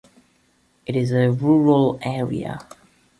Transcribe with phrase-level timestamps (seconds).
[0.87, 2.65] It is a rural area.